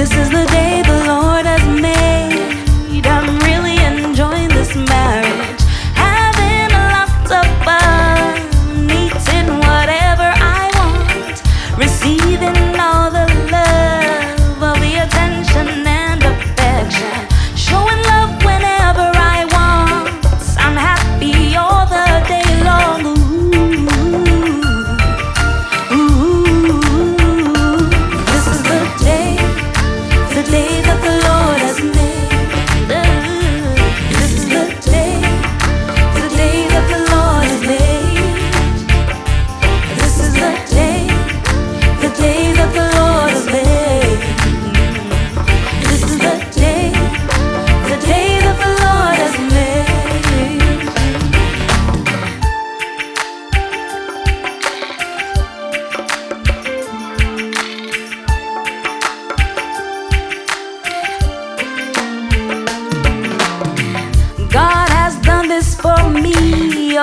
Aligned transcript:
This 0.00 0.16
is 0.16 0.30
the 0.30 0.46
day 0.46 0.89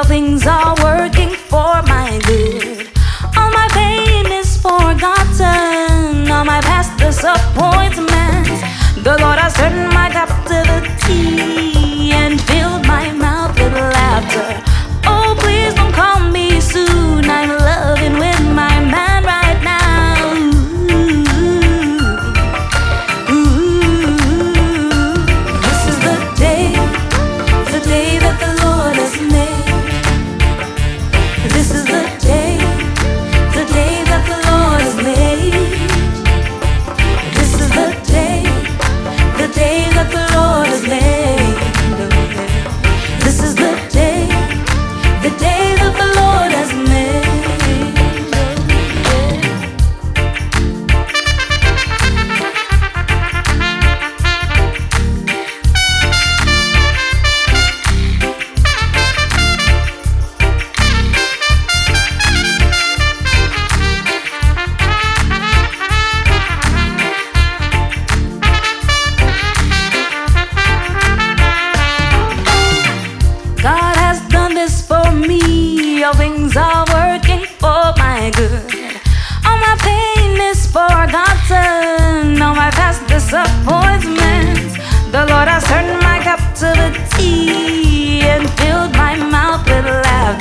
things 0.03 0.45
are 0.45 0.75
working 0.83 1.29
for 1.29 1.81
my 1.83 2.19
good. 2.25 2.56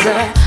Yeah. 0.07 0.46